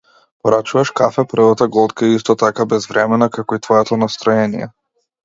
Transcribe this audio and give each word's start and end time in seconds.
Порачуваш 0.45 0.91
кафе, 0.99 1.25
првата 1.33 1.67
голтка 1.75 2.07
е 2.07 2.15
исто 2.19 2.35
така 2.45 2.67
безвремена, 2.71 3.29
како 3.37 3.59
и 3.59 3.63
твоето 3.67 3.99
настроение. 4.05 4.73